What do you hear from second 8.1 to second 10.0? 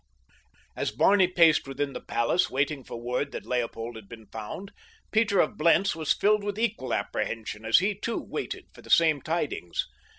waited for the same tidings.